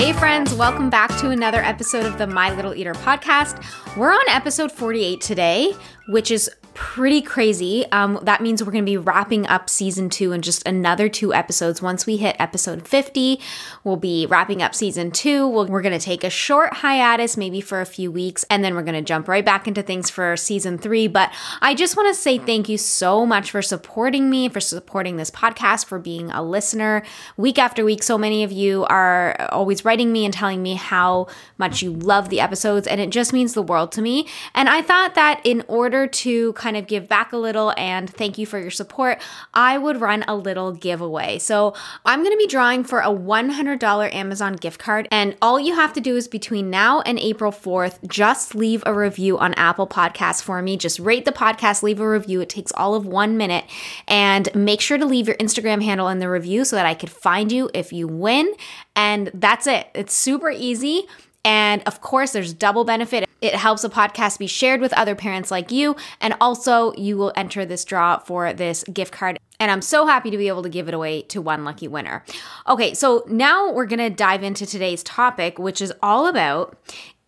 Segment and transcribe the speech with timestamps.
[0.00, 3.62] Hey, friends, welcome back to another episode of the My Little Eater podcast.
[3.98, 5.74] We're on episode 48 today,
[6.08, 7.84] which is pretty crazy.
[7.92, 11.34] Um, that means we're going to be wrapping up season two in just another two
[11.34, 11.82] episodes.
[11.82, 13.38] Once we hit episode 50,
[13.84, 15.46] we'll be wrapping up season two.
[15.46, 18.64] we we are going to take a short hiatus, maybe for a few weeks, and
[18.64, 21.06] then we're going to jump right back into things for season three.
[21.06, 25.18] But I just want to say thank you so much for supporting me, for supporting
[25.18, 27.02] this podcast, for being a listener
[27.36, 28.02] week after week.
[28.02, 31.26] So many of you are always writing me and telling me how
[31.58, 34.26] much you love the episodes, and it just means the world to me.
[34.54, 38.38] And I thought that in order to kind of give back a little and thank
[38.38, 39.20] you for your support,
[39.54, 41.38] I would run a little giveaway.
[41.38, 45.08] So I'm going to be drawing for a $100 Amazon gift card.
[45.10, 48.94] And all you have to do is between now and April 4th, just leave a
[48.94, 50.76] review on Apple Podcasts for me.
[50.76, 52.40] Just rate the podcast, leave a review.
[52.40, 53.64] It takes all of one minute.
[54.08, 57.10] And make sure to leave your Instagram handle in the review so that I could
[57.10, 58.52] find you if you win.
[58.96, 59.88] And that's it.
[59.94, 61.06] It's super easy.
[61.44, 63.28] And of course, there's double benefit.
[63.40, 65.96] It helps a podcast be shared with other parents like you.
[66.20, 69.38] And also, you will enter this draw for this gift card.
[69.58, 72.24] And I'm so happy to be able to give it away to one lucky winner.
[72.68, 76.78] Okay, so now we're gonna dive into today's topic, which is all about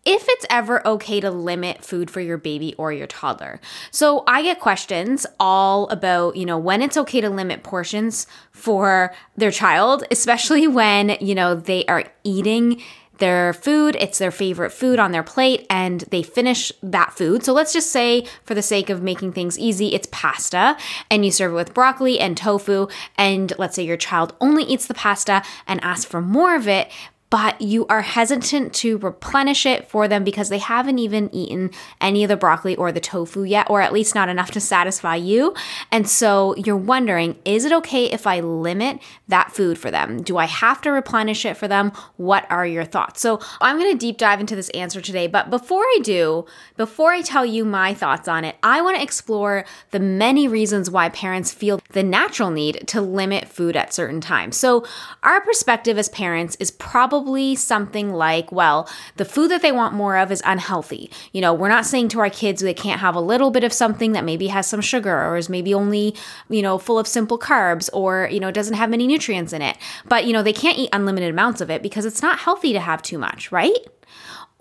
[0.05, 3.61] if it's ever okay to limit food for your baby or your toddler.
[3.91, 9.13] So I get questions all about, you know, when it's okay to limit portions for
[9.37, 12.81] their child, especially when, you know, they are eating
[13.17, 17.43] their food, it's their favorite food on their plate, and they finish that food.
[17.43, 20.77] So let's just say, for the sake of making things easy, it's pasta,
[21.09, 22.87] and you serve it with broccoli and tofu.
[23.17, 26.91] And let's say your child only eats the pasta and asks for more of it,
[27.33, 32.23] but you are hesitant to replenish it for them because they haven't even eaten any
[32.23, 35.51] of the broccoli or the tofu yet, or at least not enough to satisfy you.
[35.91, 38.99] And so you're wondering is it okay if I limit
[39.29, 40.21] that food for them?
[40.21, 41.91] Do I have to replenish it for them?
[42.17, 43.21] What are your thoughts?
[43.21, 45.25] So I'm going to deep dive into this answer today.
[45.25, 46.45] But before I do,
[46.77, 50.91] before I tell you my thoughts on it, I want to explore the many reasons
[50.91, 54.55] why parents feel the natural need to limit food at certain times.
[54.55, 54.85] So
[55.23, 59.93] our perspective as parents is probably probably something like, well, the food that they want
[59.93, 61.09] more of is unhealthy.
[61.31, 63.71] You know, we're not saying to our kids they can't have a little bit of
[63.71, 66.15] something that maybe has some sugar or is maybe only,
[66.49, 69.77] you know, full of simple carbs or, you know, doesn't have many nutrients in it.
[70.05, 72.81] But, you know, they can't eat unlimited amounts of it because it's not healthy to
[72.81, 73.77] have too much, right?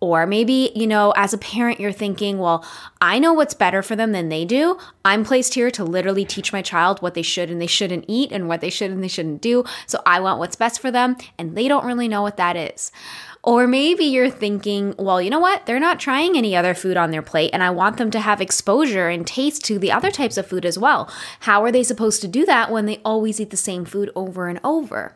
[0.03, 2.67] Or maybe, you know, as a parent, you're thinking, well,
[3.01, 4.77] I know what's better for them than they do.
[5.05, 8.33] I'm placed here to literally teach my child what they should and they shouldn't eat
[8.33, 9.65] and what they should and they shouldn't do.
[9.87, 12.91] So I want what's best for them, and they don't really know what that is.
[13.45, 15.67] Or maybe you're thinking, well, you know what?
[15.67, 18.41] They're not trying any other food on their plate, and I want them to have
[18.41, 21.09] exposure and taste to the other types of food as well.
[21.41, 24.49] How are they supposed to do that when they always eat the same food over
[24.49, 25.15] and over?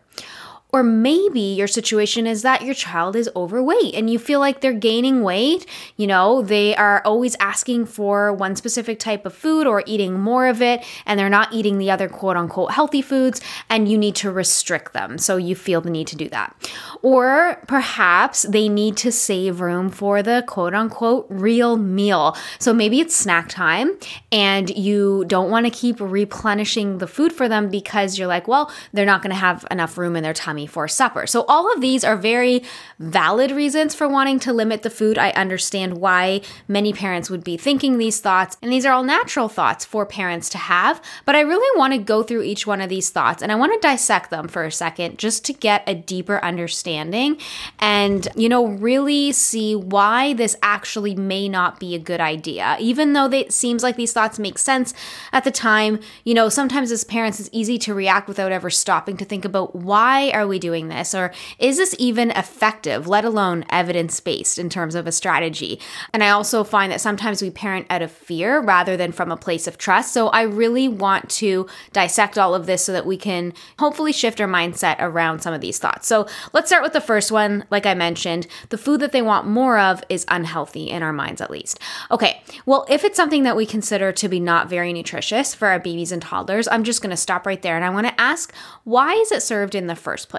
[0.77, 4.75] Or maybe your situation is that your child is overweight and you feel like they're
[4.75, 5.65] gaining weight.
[5.97, 10.47] You know, they are always asking for one specific type of food or eating more
[10.47, 14.17] of it, and they're not eating the other quote unquote healthy foods, and you need
[14.17, 15.17] to restrict them.
[15.17, 16.55] So you feel the need to do that.
[17.01, 22.37] Or perhaps they need to save room for the quote unquote real meal.
[22.59, 23.97] So maybe it's snack time
[24.31, 28.71] and you don't want to keep replenishing the food for them because you're like, well,
[28.93, 31.27] they're not going to have enough room in their tummy for supper.
[31.27, 32.63] So, all of these are very
[32.99, 35.19] valid reasons for wanting to limit the food.
[35.19, 39.49] I understand why many parents would be thinking these thoughts, and these are all natural
[39.49, 41.01] thoughts for parents to have.
[41.25, 43.73] But I really want to go through each one of these thoughts and I want
[43.73, 47.39] to dissect them for a second just to get a deeper understanding
[47.79, 52.77] and, you know, really see why this actually may not be a good idea.
[52.81, 54.95] Even though it seems like these thoughts make sense
[55.33, 59.17] at the time, you know, sometimes as parents it's easy to react without ever stopping
[59.17, 61.15] to think about why are we we doing this?
[61.15, 65.79] Or is this even effective, let alone evidence based in terms of a strategy?
[66.15, 69.37] And I also find that sometimes we parent out of fear rather than from a
[69.37, 70.15] place of trust.
[70.15, 74.41] So I really want to dissect all of this so that we can hopefully shift
[74.41, 76.09] our mindset around some of these thoughts.
[76.09, 77.65] So let's start with the first one.
[77.71, 81.43] Like I mentioned, the food that they want more of is unhealthy in our minds,
[81.43, 81.79] at least.
[82.11, 85.79] Okay, well, if it's something that we consider to be not very nutritious for our
[85.79, 88.55] babies and toddlers, I'm just gonna stop right there and I wanna ask,
[88.85, 90.36] why is it served in the first place?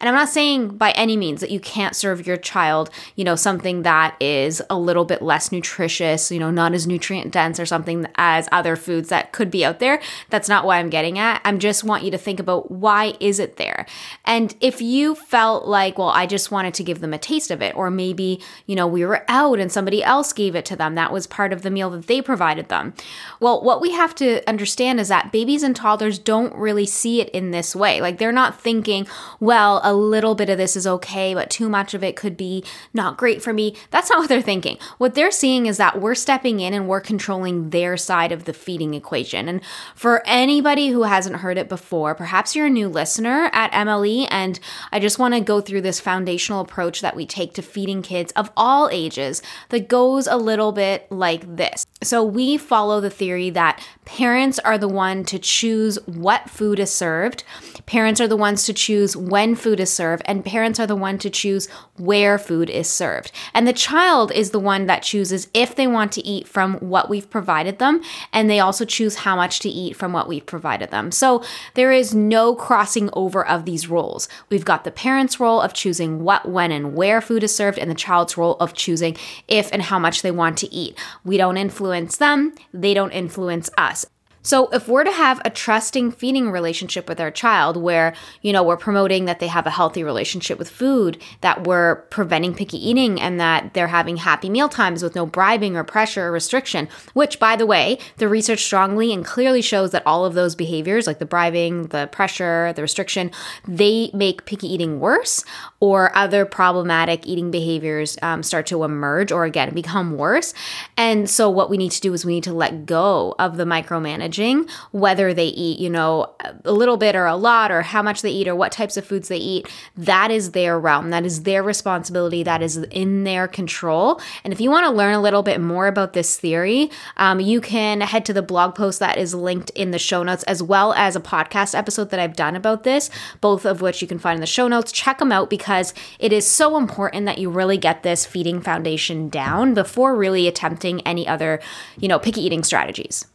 [0.00, 3.36] And I'm not saying by any means that you can't serve your child, you know,
[3.36, 7.66] something that is a little bit less nutritious, you know, not as nutrient dense or
[7.66, 10.00] something as other foods that could be out there.
[10.30, 11.40] That's not what I'm getting at.
[11.44, 13.86] I just want you to think about why is it there?
[14.24, 17.62] And if you felt like, well, I just wanted to give them a taste of
[17.62, 20.94] it, or maybe, you know, we were out and somebody else gave it to them,
[20.94, 22.94] that was part of the meal that they provided them.
[23.40, 27.28] Well, what we have to understand is that babies and toddlers don't really see it
[27.30, 28.00] in this way.
[28.00, 29.06] Like they're not thinking,
[29.40, 32.64] well, a little bit of this is okay, but too much of it could be
[32.92, 33.76] not great for me.
[33.90, 34.78] That's not what they're thinking.
[34.98, 38.52] What they're seeing is that we're stepping in and we're controlling their side of the
[38.52, 39.48] feeding equation.
[39.48, 39.60] And
[39.94, 44.60] for anybody who hasn't heard it before, perhaps you're a new listener at MLE, and
[44.92, 48.32] I just want to go through this foundational approach that we take to feeding kids
[48.32, 51.86] of all ages that goes a little bit like this.
[52.02, 56.92] So we follow the theory that parents are the one to choose what food is
[56.92, 57.44] served,
[57.86, 61.18] parents are the ones to choose when food is served, and parents are the one
[61.18, 63.32] to choose where food is served.
[63.52, 67.08] And the child is the one that chooses if they want to eat from what
[67.08, 68.02] we've provided them,
[68.32, 71.10] and they also choose how much to eat from what we've provided them.
[71.10, 71.42] So
[71.74, 74.28] there is no crossing over of these roles.
[74.50, 77.90] We've got the parent's role of choosing what, when, and where food is served, and
[77.90, 79.16] the child's role of choosing
[79.48, 80.98] if and how much they want to eat.
[81.24, 84.06] We don't influence them, they don't influence us.
[84.44, 88.62] So, if we're to have a trusting feeding relationship with our child where, you know,
[88.62, 93.18] we're promoting that they have a healthy relationship with food, that we're preventing picky eating,
[93.18, 97.40] and that they're having happy meal times with no bribing or pressure or restriction, which,
[97.40, 101.20] by the way, the research strongly and clearly shows that all of those behaviors, like
[101.20, 103.30] the bribing, the pressure, the restriction,
[103.66, 105.42] they make picky eating worse
[105.80, 110.52] or other problematic eating behaviors um, start to emerge or again become worse.
[110.98, 113.64] And so, what we need to do is we need to let go of the
[113.64, 116.34] micromanagement managing whether they eat, you know,
[116.64, 119.04] a little bit or a lot or how much they eat or what types of
[119.04, 119.68] foods they eat.
[119.96, 121.10] That is their realm.
[121.10, 122.42] That is their responsibility.
[122.42, 124.20] That is in their control.
[124.42, 127.60] And if you want to learn a little bit more about this theory, um, you
[127.60, 130.92] can head to the blog post that is linked in the show notes, as well
[130.94, 133.10] as a podcast episode that I've done about this,
[133.40, 134.92] both of which you can find in the show notes.
[134.92, 139.28] Check them out because it is so important that you really get this feeding foundation
[139.28, 141.60] down before really attempting any other,
[141.98, 143.26] you know, picky eating strategies.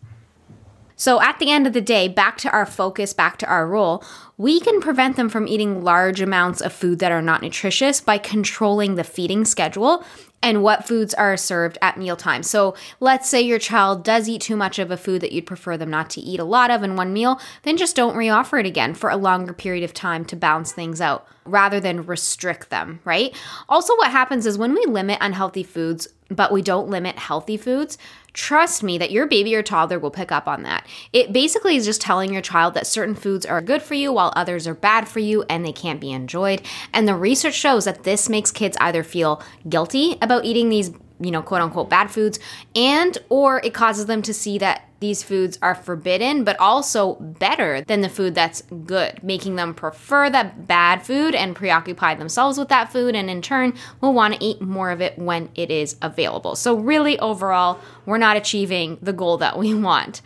[0.99, 4.03] So at the end of the day, back to our focus, back to our role,
[4.37, 8.17] we can prevent them from eating large amounts of food that are not nutritious by
[8.17, 10.03] controlling the feeding schedule
[10.43, 12.43] and what foods are served at mealtime.
[12.43, 15.77] So, let's say your child does eat too much of a food that you'd prefer
[15.77, 18.65] them not to eat a lot of in one meal, then just don't reoffer it
[18.65, 22.99] again for a longer period of time to balance things out rather than restrict them,
[23.05, 23.33] right?
[23.69, 27.97] Also, what happens is when we limit unhealthy foods, but we don't limit healthy foods,
[28.33, 30.85] trust me that your baby or toddler will pick up on that.
[31.11, 34.31] It basically is just telling your child that certain foods are good for you while
[34.35, 36.61] others are bad for you and they can't be enjoyed.
[36.93, 41.31] And the research shows that this makes kids either feel guilty about eating these, you
[41.31, 42.39] know, quote unquote bad foods
[42.75, 47.81] and or it causes them to see that these foods are forbidden, but also better
[47.81, 52.67] than the food that's good, making them prefer that bad food and preoccupy themselves with
[52.69, 55.95] that food, and in turn will want to eat more of it when it is
[56.01, 56.55] available.
[56.55, 60.21] So, really, overall, we're not achieving the goal that we want.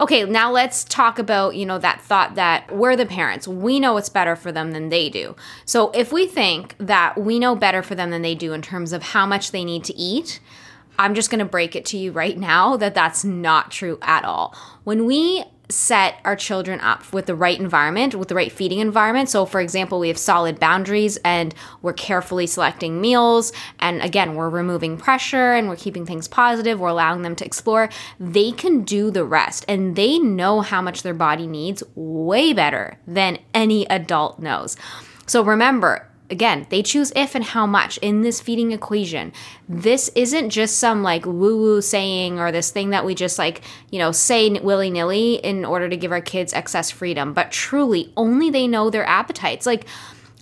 [0.00, 3.94] Okay, now let's talk about, you know, that thought that we're the parents, we know
[3.94, 5.36] what's better for them than they do.
[5.64, 8.92] So, if we think that we know better for them than they do in terms
[8.92, 10.40] of how much they need to eat,
[10.98, 14.24] I'm just going to break it to you right now that that's not true at
[14.24, 14.54] all.
[14.84, 19.30] When we set our children up with the right environment, with the right feeding environment.
[19.30, 23.52] So, for example, we have solid boundaries and we're carefully selecting meals.
[23.78, 26.78] And again, we're removing pressure and we're keeping things positive.
[26.78, 27.88] We're allowing them to explore.
[28.20, 32.98] They can do the rest and they know how much their body needs way better
[33.06, 34.76] than any adult knows.
[35.26, 39.32] So, remember, again, they choose if and how much in this feeding equation.
[39.68, 43.62] This isn't just some like woo woo saying or this thing that we just like,
[43.90, 48.12] you know, say willy nilly in order to give our kids excess freedom, but truly
[48.16, 49.64] only they know their appetites.
[49.64, 49.86] Like,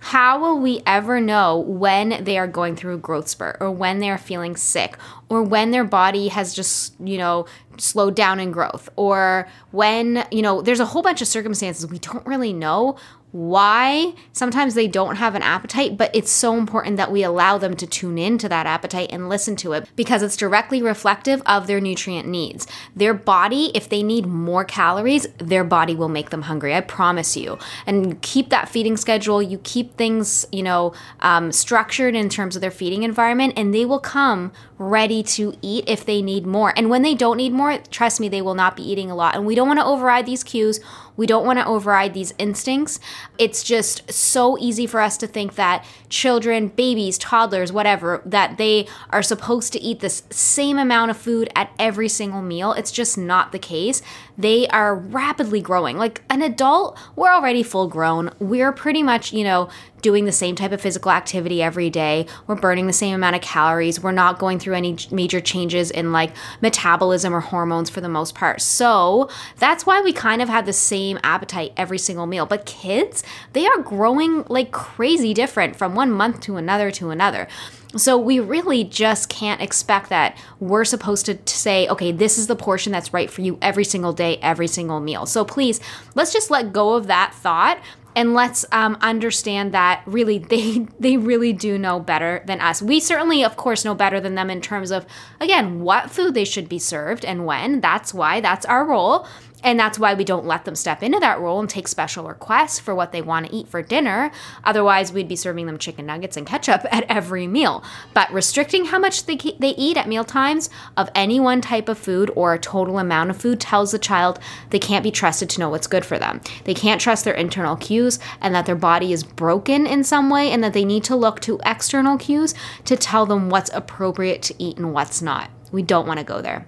[0.01, 3.99] how will we ever know when they are going through a growth spurt or when
[3.99, 4.97] they are feeling sick
[5.29, 7.45] or when their body has just, you know,
[7.77, 11.99] slowed down in growth or when, you know, there's a whole bunch of circumstances we
[11.99, 12.97] don't really know
[13.33, 17.75] why sometimes they don't have an appetite, but it's so important that we allow them
[17.75, 21.81] to tune into that appetite and listen to it because it's directly reflective of their
[21.81, 22.67] nutrient needs.
[22.95, 26.75] Their body, if they need more calories, their body will make them hungry.
[26.75, 27.57] I promise you.
[27.87, 29.41] And keep that feeding schedule.
[29.41, 33.83] You keep things, you know, um, structured in terms of their feeding environment, and they
[33.83, 36.71] will come ready to eat if they need more.
[36.77, 39.33] And when they don't need more, trust me, they will not be eating a lot.
[39.33, 40.79] And we don't want to override these cues
[41.15, 42.99] we don't want to override these instincts.
[43.37, 48.87] It's just so easy for us to think that children, babies, toddlers, whatever, that they
[49.09, 52.73] are supposed to eat this same amount of food at every single meal.
[52.73, 54.01] It's just not the case.
[54.37, 55.97] They are rapidly growing.
[55.97, 58.31] Like an adult, we're already full grown.
[58.39, 59.69] We're pretty much, you know,
[60.01, 62.25] doing the same type of physical activity every day.
[62.47, 64.01] We're burning the same amount of calories.
[64.01, 68.35] We're not going through any major changes in like metabolism or hormones for the most
[68.35, 68.61] part.
[68.61, 72.45] So that's why we kind of have the same appetite every single meal.
[72.45, 77.47] But kids, they are growing like crazy different from one month to another to another.
[77.95, 82.55] So we really just can't expect that we're supposed to say, okay, this is the
[82.55, 85.27] portion that's right for you every single day, every single meal.
[85.27, 85.79] So please,
[86.15, 87.79] let's just let go of that thought
[88.15, 92.99] and let's um, understand that really they they really do know better than us we
[92.99, 95.05] certainly of course know better than them in terms of
[95.39, 99.27] again what food they should be served and when that's why that's our role
[99.63, 102.79] and that's why we don't let them step into that role and take special requests
[102.79, 104.31] for what they want to eat for dinner.
[104.63, 107.83] Otherwise, we'd be serving them chicken nuggets and ketchup at every meal.
[108.13, 111.97] But restricting how much they, they eat at meal times of any one type of
[111.97, 114.39] food or a total amount of food tells the child
[114.69, 116.41] they can't be trusted to know what's good for them.
[116.65, 120.51] They can't trust their internal cues and that their body is broken in some way
[120.51, 122.53] and that they need to look to external cues
[122.85, 125.49] to tell them what's appropriate to eat and what's not.
[125.71, 126.67] We don't want to go there.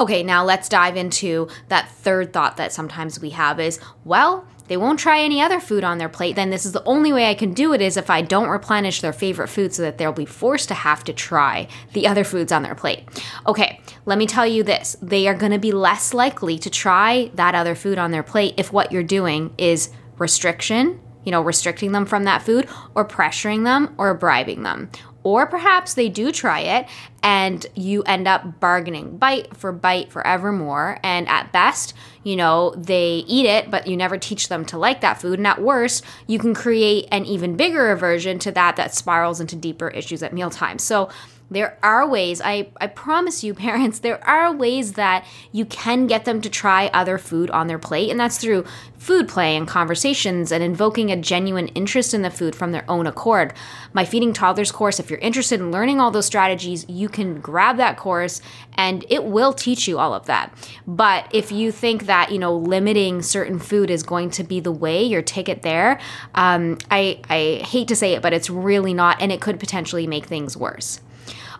[0.00, 4.78] Okay, now let's dive into that third thought that sometimes we have is, well, they
[4.78, 7.34] won't try any other food on their plate, then this is the only way I
[7.34, 10.24] can do it is if I don't replenish their favorite food so that they'll be
[10.24, 13.02] forced to have to try the other foods on their plate.
[13.46, 14.96] Okay, let me tell you this.
[15.02, 18.72] They are gonna be less likely to try that other food on their plate if
[18.72, 23.94] what you're doing is restriction, you know, restricting them from that food, or pressuring them,
[23.98, 24.88] or bribing them,
[25.22, 26.86] or perhaps they do try it
[27.22, 30.98] and you end up bargaining bite for bite forevermore.
[31.02, 35.00] And at best, you know, they eat it, but you never teach them to like
[35.02, 35.38] that food.
[35.38, 39.56] And at worst, you can create an even bigger aversion to that that spirals into
[39.56, 40.78] deeper issues at mealtime.
[40.78, 41.10] So
[41.50, 46.24] there are ways, I, I promise you, parents, there are ways that you can get
[46.24, 48.64] them to try other food on their plate, and that's through
[49.00, 53.06] food play and conversations and invoking a genuine interest in the food from their own
[53.06, 53.54] accord.
[53.94, 57.78] My Feeding Toddlers course, if you're interested in learning all those strategies, you can grab
[57.78, 58.42] that course
[58.74, 60.52] and it will teach you all of that.
[60.86, 64.70] But if you think that, you know, limiting certain food is going to be the
[64.70, 65.98] way, your ticket there,
[66.34, 70.06] um, I, I hate to say it, but it's really not, and it could potentially
[70.06, 71.00] make things worse.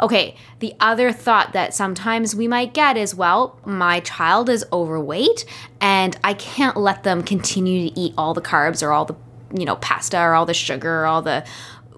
[0.00, 5.44] Okay, the other thought that sometimes we might get is well, my child is overweight
[5.80, 9.16] and I can't let them continue to eat all the carbs or all the
[9.52, 11.44] you know pasta or all the sugar or all the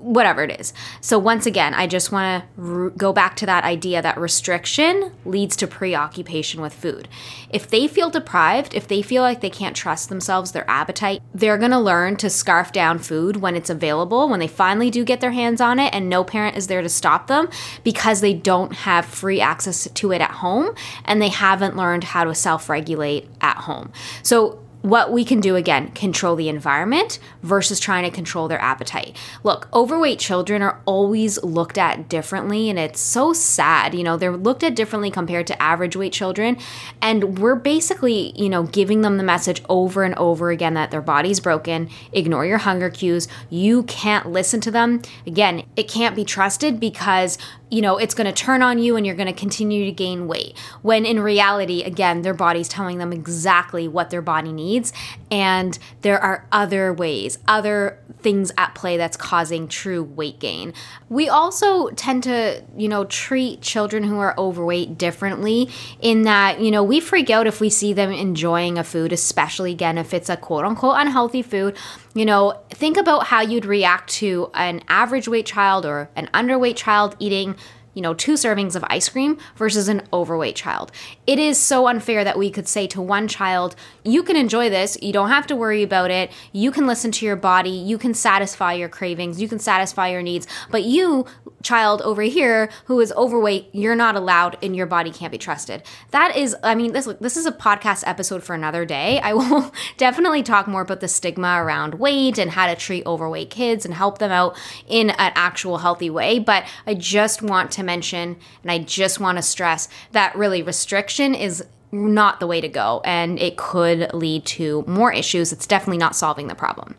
[0.02, 0.72] whatever it is.
[1.00, 5.56] So, once again, I just want to go back to that idea that restriction leads
[5.56, 7.08] to preoccupation with food.
[7.50, 11.58] If they feel deprived, if they feel like they can't trust themselves, their appetite, they're
[11.58, 15.20] going to learn to scarf down food when it's available, when they finally do get
[15.20, 17.48] their hands on it, and no parent is there to stop them
[17.84, 22.24] because they don't have free access to it at home and they haven't learned how
[22.24, 23.92] to self regulate at home.
[24.22, 29.16] So, what we can do again control the environment versus trying to control their appetite.
[29.42, 34.36] Look overweight children are always looked at differently and it's so sad you know they're
[34.36, 36.56] looked at differently compared to average weight children
[37.00, 41.00] and we're basically you know giving them the message over and over again that their
[41.00, 45.00] body's broken ignore your hunger cues you can't listen to them.
[45.26, 47.38] Again it can't be trusted because
[47.72, 50.28] you know, it's going to turn on you and you're going to continue to gain
[50.28, 50.58] weight.
[50.82, 54.92] When in reality, again, their body's telling them exactly what their body needs.
[55.30, 60.74] And there are other ways, other things at play that's causing true weight gain.
[61.08, 66.70] We also tend to, you know, treat children who are overweight differently in that, you
[66.70, 70.28] know, we freak out if we see them enjoying a food, especially again if it's
[70.28, 71.74] a quote unquote unhealthy food.
[72.14, 76.76] You know, think about how you'd react to an average weight child or an underweight
[76.76, 77.56] child eating
[77.94, 80.90] you know, two servings of ice cream versus an overweight child.
[81.26, 84.96] It is so unfair that we could say to one child, you can enjoy this,
[85.02, 88.14] you don't have to worry about it, you can listen to your body, you can
[88.14, 91.26] satisfy your cravings, you can satisfy your needs, but you,
[91.62, 95.82] child over here who is overweight, you're not allowed and your body can't be trusted.
[96.10, 99.20] That is, I mean, this this is a podcast episode for another day.
[99.22, 103.50] I will definitely talk more about the stigma around weight and how to treat overweight
[103.50, 107.81] kids and help them out in an actual healthy way, but I just want to
[107.82, 112.68] mention and I just want to stress that really restriction is not the way to
[112.68, 115.52] go and it could lead to more issues.
[115.52, 116.96] It's definitely not solving the problem.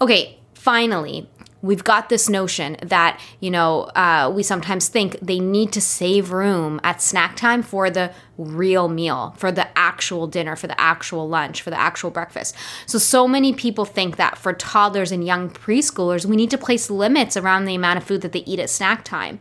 [0.00, 1.28] Okay, finally,
[1.62, 6.30] we've got this notion that you know uh, we sometimes think they need to save
[6.32, 11.28] room at snack time for the real meal for the actual dinner for the actual
[11.28, 12.54] lunch for the actual breakfast
[12.86, 16.90] so so many people think that for toddlers and young preschoolers we need to place
[16.90, 19.40] limits around the amount of food that they eat at snack time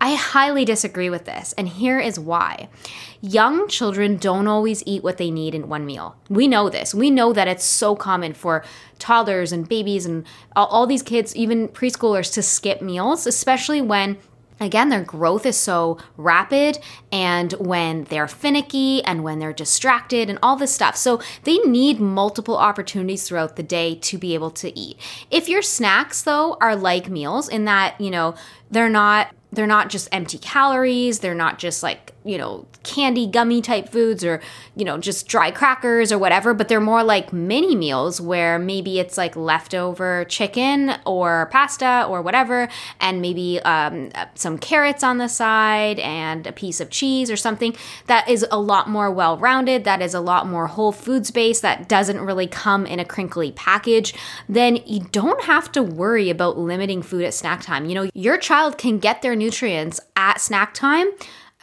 [0.00, 2.68] I highly disagree with this, and here is why.
[3.20, 6.16] Young children don't always eat what they need in one meal.
[6.28, 6.94] We know this.
[6.94, 8.64] We know that it's so common for
[8.98, 10.24] toddlers and babies and
[10.54, 14.18] all, all these kids, even preschoolers, to skip meals, especially when
[14.60, 16.78] again, their growth is so rapid
[17.12, 20.96] and when they're finicky and when they're distracted and all this stuff.
[20.96, 24.98] So they need multiple opportunities throughout the day to be able to eat.
[25.30, 28.34] If your snacks, though, are like meals in that, you know,
[28.70, 33.60] they're not they're not just empty calories they're not just like you know candy gummy
[33.60, 34.40] type foods or
[34.76, 38.98] you know just dry crackers or whatever but they're more like mini meals where maybe
[38.98, 42.68] it's like leftover chicken or pasta or whatever
[43.00, 47.74] and maybe um, some carrots on the side and a piece of cheese or something.
[48.06, 51.62] That is a lot more well rounded that is a lot more whole foods based
[51.62, 54.14] that doesn't really come in a crinkly package.
[54.48, 57.86] Then you don't have to worry about limiting food at snack time.
[57.86, 61.08] You know your child can get their nutrients at snack time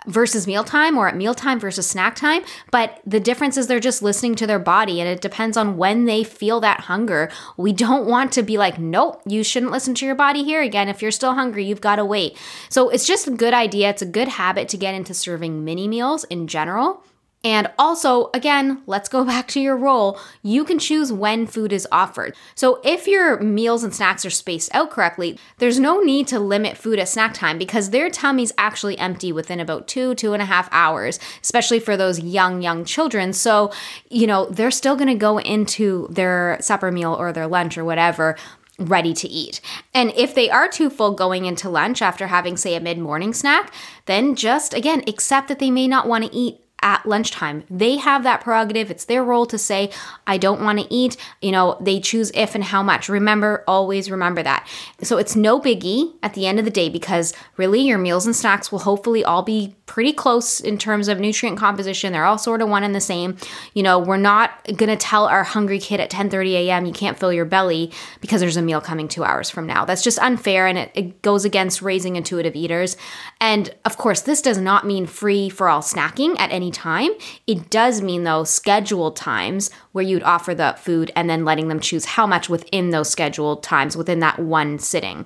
[0.07, 2.43] versus mealtime or at mealtime versus snack time.
[2.71, 6.05] But the difference is they're just listening to their body and it depends on when
[6.05, 7.29] they feel that hunger.
[7.57, 10.89] We don't want to be like, nope, you shouldn't listen to your body here again.
[10.89, 12.37] If you're still hungry, you've got to wait.
[12.69, 13.89] So it's just a good idea.
[13.89, 17.03] It's a good habit to get into serving mini meals in general.
[17.45, 20.19] And also, again, let's go back to your role.
[20.41, 22.35] You can choose when food is offered.
[22.55, 26.75] So, if your meals and snacks are spaced out correctly, there's no need to limit
[26.75, 30.45] food at snack time because their tummy's actually empty within about two, two and a
[30.45, 33.31] half hours, especially for those young, young children.
[33.31, 33.71] So,
[34.09, 38.35] you know, they're still gonna go into their supper meal or their lunch or whatever
[38.77, 39.61] ready to eat.
[39.93, 43.33] And if they are too full going into lunch after having, say, a mid morning
[43.33, 43.71] snack,
[44.05, 47.63] then just again accept that they may not want to eat at lunchtime.
[47.67, 48.91] They have that prerogative.
[48.91, 49.91] It's their role to say,
[50.27, 51.17] I don't want to eat.
[51.41, 53.09] You know, they choose if and how much.
[53.09, 54.67] Remember, always remember that.
[55.01, 58.35] So it's no biggie at the end of the day because really your meals and
[58.35, 62.11] snacks will hopefully all be pretty close in terms of nutrient composition.
[62.11, 63.37] They're all sort of one and the same.
[63.73, 66.85] You know, we're not going to tell our hungry kid at 10:30 a.m.
[66.85, 69.85] you can't fill your belly because there's a meal coming 2 hours from now.
[69.85, 72.97] That's just unfair and it, it goes against raising intuitive eaters.
[73.39, 77.11] And of course, this does not mean free for all snacking at any time.
[77.45, 81.79] It does mean, though, scheduled times where you'd offer the food and then letting them
[81.79, 85.25] choose how much within those scheduled times within that one sitting.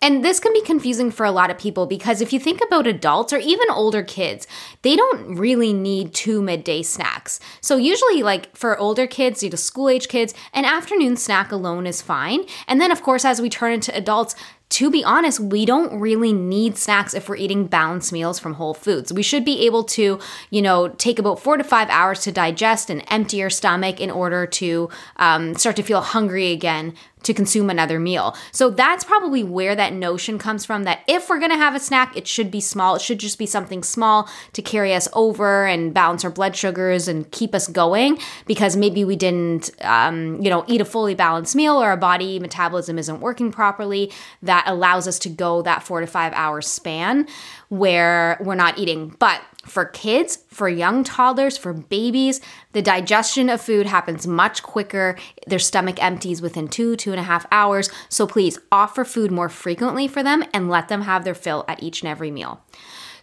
[0.00, 2.86] And this can be confusing for a lot of people because if you think about
[2.86, 4.46] adults or even older kids,
[4.82, 7.40] they don't really need two midday snacks.
[7.60, 11.86] So, usually, like for older kids, you know, school age kids, an afternoon snack alone
[11.86, 12.44] is fine.
[12.66, 14.34] And then, of course, as we turn into adults,
[14.68, 18.74] to be honest, we don't really need snacks if we're eating balanced meals from Whole
[18.74, 19.12] Foods.
[19.12, 20.18] We should be able to,
[20.50, 24.10] you know, take about four to five hours to digest and empty your stomach in
[24.10, 28.36] order to um, start to feel hungry again to consume another meal.
[28.52, 32.16] So that's probably where that notion comes from that if we're gonna have a snack,
[32.16, 32.94] it should be small.
[32.96, 37.08] It should just be something small to carry us over and balance our blood sugars
[37.08, 41.56] and keep us going because maybe we didn't, um, you know, eat a fully balanced
[41.56, 44.12] meal or our body metabolism isn't working properly.
[44.42, 47.26] That allows us to go that four to five hour span
[47.68, 49.14] where we're not eating.
[49.18, 52.40] But for kids, for young toddlers, for babies,
[52.72, 55.16] the digestion of food happens much quicker.
[55.46, 57.90] Their stomach empties within two, two and a half hours.
[58.08, 61.82] So please offer food more frequently for them and let them have their fill at
[61.82, 62.60] each and every meal.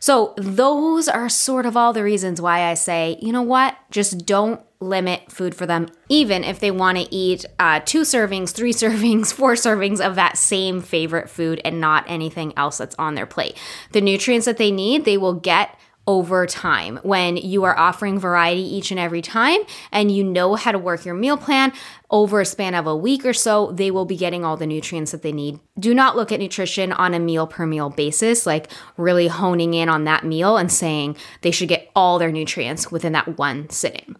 [0.03, 4.25] So, those are sort of all the reasons why I say, you know what, just
[4.25, 8.73] don't limit food for them, even if they want to eat uh, two servings, three
[8.83, 13.25] servings, four servings of that same favorite food and not anything else that's on their
[13.25, 13.57] plate.
[13.93, 16.99] The nutrients that they need, they will get over time.
[17.03, 19.61] When you are offering variety each and every time
[19.91, 21.71] and you know how to work your meal plan
[22.11, 25.11] over a span of a week or so, they will be getting all the nutrients
[25.11, 25.59] that they need.
[25.79, 29.89] Do not look at nutrition on a meal per meal basis, like really honing in
[29.89, 34.15] on that meal and saying they should get all their nutrients within that one sitting.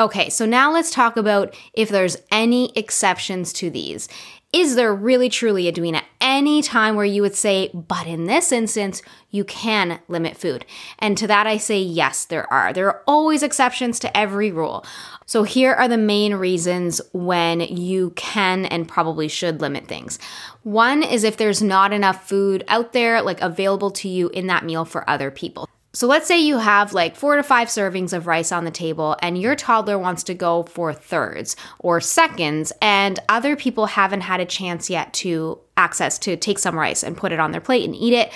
[0.00, 4.08] Okay, so now let's talk about if there's any exceptions to these.
[4.50, 9.02] Is there really truly, Edwina, any time where you would say, but in this instance,
[9.30, 10.64] you can limit food?
[10.98, 12.72] And to that, I say, yes, there are.
[12.72, 14.86] There are always exceptions to every rule.
[15.26, 20.18] So here are the main reasons when you can and probably should limit things.
[20.62, 24.64] One is if there's not enough food out there, like available to you in that
[24.64, 25.68] meal for other people.
[25.94, 29.16] So let's say you have like four to five servings of rice on the table,
[29.22, 34.40] and your toddler wants to go for thirds or seconds, and other people haven't had
[34.40, 37.84] a chance yet to access to take some rice and put it on their plate
[37.84, 38.32] and eat it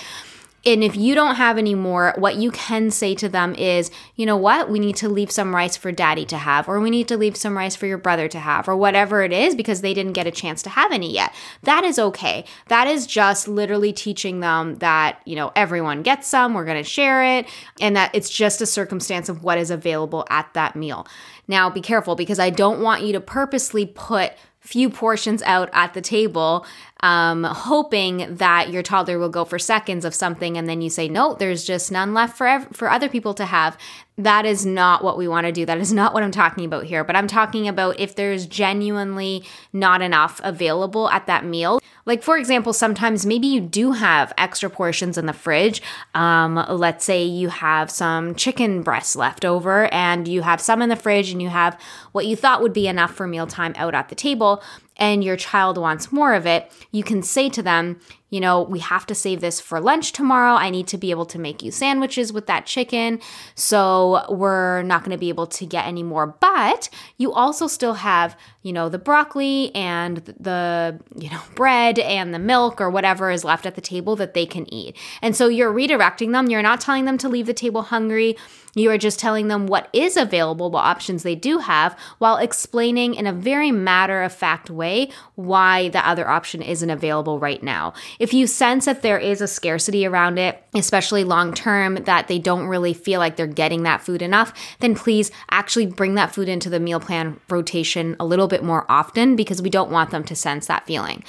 [0.65, 4.25] and if you don't have any more, what you can say to them is, you
[4.25, 7.07] know what, we need to leave some rice for daddy to have, or we need
[7.09, 9.93] to leave some rice for your brother to have, or whatever it is, because they
[9.93, 11.33] didn't get a chance to have any yet.
[11.63, 12.45] That is okay.
[12.69, 16.89] That is just literally teaching them that, you know, everyone gets some, we're going to
[16.89, 17.45] share it,
[17.81, 21.05] and that it's just a circumstance of what is available at that meal.
[21.47, 24.31] Now, be careful because I don't want you to purposely put
[24.63, 26.65] few portions out at the table
[27.01, 31.09] um, hoping that your toddler will go for seconds of something and then you say
[31.09, 33.77] no there's just none left for ev- for other people to have
[34.17, 36.85] that is not what we want to do that is not what i'm talking about
[36.85, 42.21] here but i'm talking about if there's genuinely not enough available at that meal like,
[42.21, 45.81] for example, sometimes maybe you do have extra portions in the fridge.
[46.13, 50.89] Um, let's say you have some chicken breasts left over and you have some in
[50.89, 51.79] the fridge and you have
[52.11, 54.61] what you thought would be enough for mealtime out at the table
[54.97, 57.99] and your child wants more of it, you can say to them,
[58.33, 60.55] you know, we have to save this for lunch tomorrow.
[60.55, 63.21] I need to be able to make you sandwiches with that chicken.
[63.53, 66.25] So we're not going to be able to get any more.
[66.25, 72.33] But you also still have, you know, the broccoli and the, you know, bread and
[72.33, 74.97] the milk or whatever is left at the table that they can eat.
[75.21, 76.49] And so you're redirecting them.
[76.49, 78.35] You're not telling them to leave the table hungry.
[78.75, 83.13] You are just telling them what is available, what options they do have, while explaining
[83.13, 87.93] in a very matter of fact way why the other option isn't available right now.
[88.23, 92.39] If you sense that there is a scarcity around it, especially long term, that they
[92.39, 96.47] don't really feel like they're getting that food enough, then please actually bring that food
[96.47, 100.23] into the meal plan rotation a little bit more often because we don't want them
[100.23, 101.21] to sense that feeling.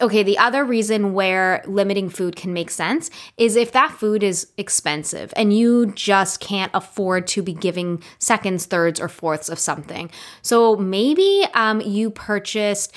[0.00, 4.46] Okay, the other reason where limiting food can make sense is if that food is
[4.56, 10.12] expensive and you just can't afford to be giving seconds, thirds, or fourths of something.
[10.42, 12.94] So maybe um, you purchased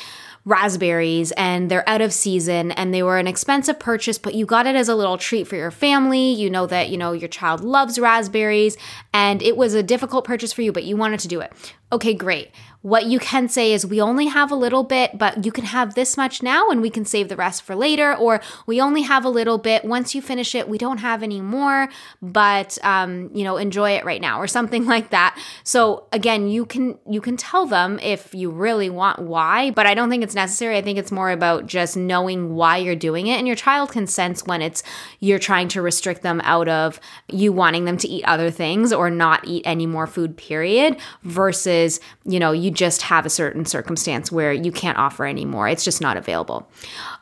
[0.49, 4.65] raspberries and they're out of season and they were an expensive purchase, but you got
[4.65, 6.31] it as a little treat for your family.
[6.31, 8.75] You know that, you know, your child loves raspberries
[9.13, 11.53] and it was a difficult purchase for you, but you wanted to do it.
[11.91, 12.51] Okay, great.
[12.81, 15.95] What you can say is, we only have a little bit, but you can have
[15.95, 18.15] this much now and we can save the rest for later.
[18.15, 19.83] Or we only have a little bit.
[19.83, 21.89] Once you finish it, we don't have any more,
[22.21, 25.37] but, um, you know, enjoy it right now or something like that.
[25.65, 29.93] So again, you can, you can tell them if you really want why, but I
[29.93, 30.77] don't think it's necessary.
[30.77, 33.37] I think it's more about just knowing why you're doing it.
[33.37, 34.83] And your child can sense when it's,
[35.19, 39.09] you're trying to restrict them out of you wanting them to eat other things or
[39.09, 43.65] not eat any more food, period, versus, you know, you you just have a certain
[43.65, 45.67] circumstance where you can't offer anymore.
[45.67, 46.69] It's just not available.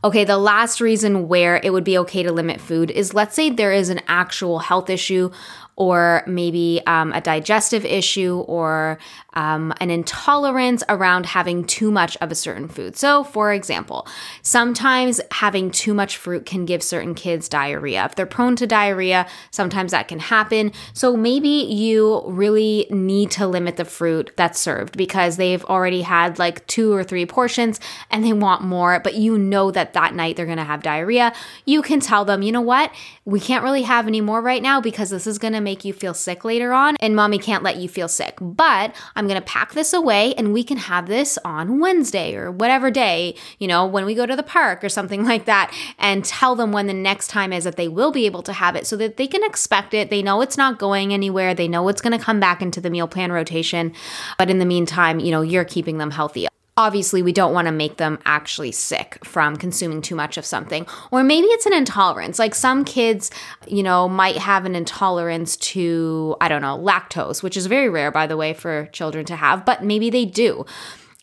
[0.04, 3.50] Okay, the last reason where it would be okay to limit food is let's say
[3.50, 5.32] there is an actual health issue
[5.78, 8.98] or maybe um, a digestive issue or
[9.34, 12.98] um, an intolerance around having too much of a certain food.
[12.98, 14.08] So, for example,
[14.42, 18.04] sometimes having too much fruit can give certain kids diarrhea.
[18.06, 20.72] If they're prone to diarrhea, sometimes that can happen.
[20.94, 26.40] So, maybe you really need to limit the fruit that's served because they've already had
[26.40, 30.38] like two or three portions and they want more, but you know that that night
[30.38, 31.32] they're gonna have diarrhea.
[31.66, 32.92] You can tell them, you know what,
[33.26, 36.14] we can't really have any more right now because this is gonna make you feel
[36.14, 38.38] sick later on, and mommy can't let you feel sick.
[38.40, 42.90] But I'm to pack this away and we can have this on Wednesday or whatever
[42.90, 46.56] day, you know, when we go to the park or something like that, and tell
[46.56, 48.96] them when the next time is that they will be able to have it so
[48.96, 50.10] that they can expect it.
[50.10, 53.08] They know it's not going anywhere, they know it's to come back into the meal
[53.08, 53.94] plan rotation.
[54.38, 57.72] But in the meantime, you know, you're keeping them healthy obviously we don't want to
[57.72, 60.86] make them actually sick from consuming too much of something.
[61.12, 62.40] Or maybe it's an intolerance.
[62.40, 63.32] Like some kids
[63.68, 68.12] you know might have an intolerance to i don't know lactose which is very rare
[68.12, 70.66] by the way for children to have but maybe they do.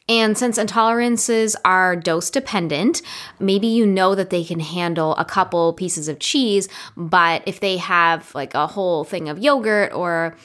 [0.06, 3.00] And since intolerances are dose dependent,
[3.38, 7.78] maybe you know that they can handle a couple pieces of cheese, but if they
[7.78, 10.36] have like a whole thing of yogurt or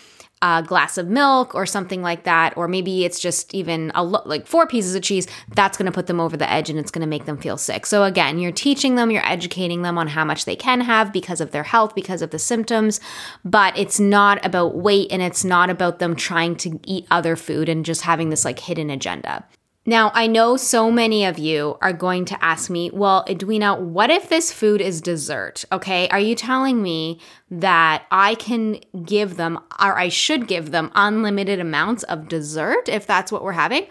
[0.41, 4.21] a glass of milk or something like that, or maybe it's just even a lo-
[4.25, 6.91] like four pieces of cheese, that's going to put them over the edge and it's
[6.91, 7.85] going to make them feel sick.
[7.85, 11.41] So again, you're teaching them, you're educating them on how much they can have because
[11.41, 13.01] of their health, because of the symptoms,
[13.43, 17.67] but it's not about weight and it's not about them trying to eat other food
[17.67, 19.45] and just having this like hidden agenda.
[19.85, 24.09] Now, I know so many of you are going to ask me, well, Edwina, what
[24.09, 25.65] if this food is dessert?
[25.71, 26.07] Okay.
[26.09, 31.59] Are you telling me that I can give them, or I should give them, unlimited
[31.59, 33.87] amounts of dessert if that's what we're having?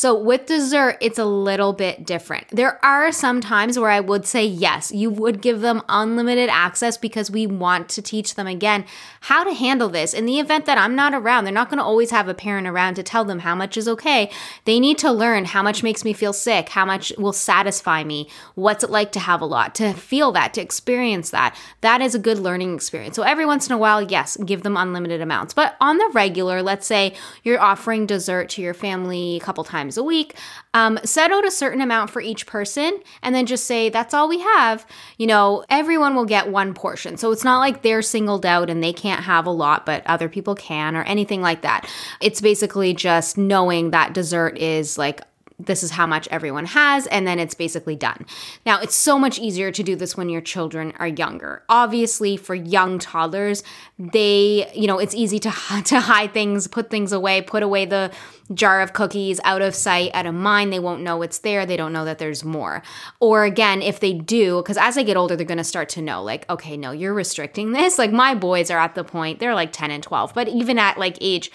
[0.00, 2.46] So with dessert, it's a little bit different.
[2.48, 6.96] There are some times where I would say yes, you would give them unlimited access
[6.96, 8.86] because we want to teach them again
[9.20, 10.14] how to handle this.
[10.14, 12.66] In the event that I'm not around, they're not going to always have a parent
[12.66, 14.30] around to tell them how much is okay.
[14.64, 18.26] They need to learn how much makes me feel sick, how much will satisfy me,
[18.54, 21.54] what's it like to have a lot, to feel that, to experience that.
[21.82, 23.16] That is a good learning experience.
[23.16, 25.52] So every once in a while, yes, give them unlimited amounts.
[25.52, 27.12] But on the regular, let's say
[27.44, 30.36] you're offering dessert to your family a couple times times a week.
[30.72, 34.28] Um, set out a certain amount for each person and then just say, that's all
[34.28, 34.86] we have.
[35.18, 37.16] You know, everyone will get one portion.
[37.16, 40.28] So it's not like they're singled out and they can't have a lot, but other
[40.28, 41.90] people can or anything like that.
[42.20, 45.22] It's basically just knowing that dessert is like
[45.66, 48.26] this is how much everyone has, and then it's basically done.
[48.64, 51.62] Now, it's so much easier to do this when your children are younger.
[51.68, 53.62] Obviously, for young toddlers,
[53.98, 55.50] they, you know, it's easy to,
[55.84, 58.10] to hide things, put things away, put away the
[58.52, 60.72] jar of cookies out of sight, out of mind.
[60.72, 61.64] They won't know it's there.
[61.64, 62.82] They don't know that there's more.
[63.20, 66.02] Or again, if they do, because as they get older, they're going to start to
[66.02, 67.98] know, like, okay, no, you're restricting this.
[67.98, 70.98] Like, my boys are at the point, they're like 10 and 12, but even at
[70.98, 71.50] like age,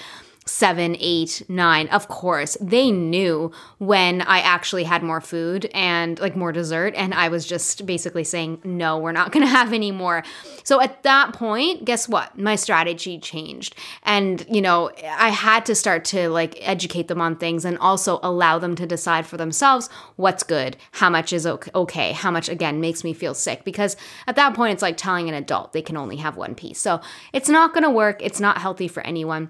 [0.47, 6.35] seven, eight, nine, of course, they knew when I actually had more food and like
[6.35, 6.93] more dessert.
[6.95, 10.23] And I was just basically saying, no, we're not going to have any more.
[10.63, 12.37] So at that point, guess what?
[12.37, 13.75] My strategy changed.
[14.03, 18.19] And, you know, I had to start to like educate them on things and also
[18.21, 22.79] allow them to decide for themselves what's good, how much is okay, how much, again,
[22.79, 23.63] makes me feel sick.
[23.63, 26.79] Because at that point, it's like telling an adult they can only have one piece.
[26.79, 27.01] So
[27.33, 28.21] it's not going to work.
[28.21, 29.49] It's not healthy for anyone.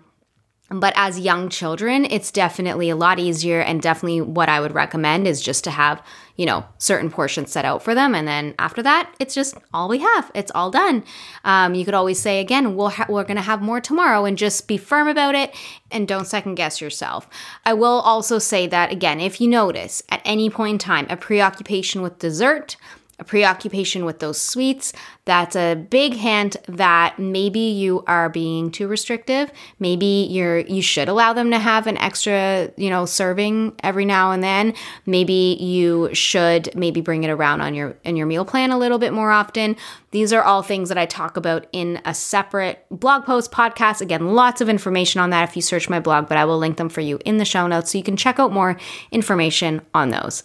[0.70, 3.62] But as young children, it's definitely a lot easier.
[3.62, 6.02] And definitely what I would recommend is just to have,
[6.38, 8.16] you know, certain portions set out for them.
[8.16, 10.32] And then after that, it's just all we have.
[10.34, 11.04] It's all done.
[11.44, 14.40] Um, you could always say again, we'll ha- we're going to have more tomorrow and
[14.40, 15.56] just be firm about it
[15.92, 17.30] and don't second guess yourself.
[17.64, 21.18] I will also say that again, if you notice at any point in time a
[21.18, 22.76] preoccupation with dessert,
[23.18, 24.92] a preoccupation with those sweets,
[25.24, 29.52] that's a big hint that maybe you are being too restrictive.
[29.80, 34.32] Maybe you're you should allow them to have an extra, you know, serving every now
[34.32, 34.74] and then.
[35.06, 39.00] Maybe you should maybe bring it around on your in your meal plan a little
[39.00, 39.78] bit more often.
[40.12, 44.02] These are all things that I talk about in a separate blog post podcast.
[44.02, 46.78] Again, lots of information on that if you search my blog, but I will link
[46.78, 48.78] them for you in the show notes so you can check out more
[49.12, 50.44] information on those.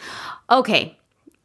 [0.50, 0.98] Okay,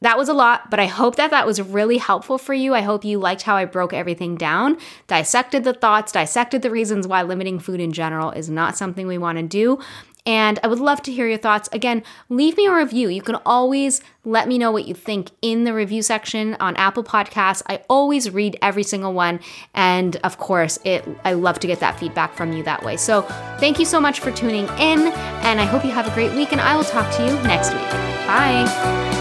[0.06, 2.76] that was a lot, but I hope that that was really helpful for you.
[2.76, 7.08] I hope you liked how I broke everything down, dissected the thoughts, dissected the reasons
[7.08, 9.80] why limiting food in general is not something we want to do.
[10.28, 11.70] And I would love to hear your thoughts.
[11.72, 13.10] Again, leave me a review.
[13.10, 17.04] You can always let me know what you think in the review section on Apple
[17.04, 17.62] Podcasts.
[17.68, 19.40] I always read every single one.
[19.76, 22.98] And of course, it I love to get that feedback from you that way.
[22.98, 23.22] So
[23.60, 25.12] thank you so much for tuning in.
[25.46, 26.52] And I hope you have a great week.
[26.52, 27.90] And I will talk to you next week.
[28.26, 29.15] Bye.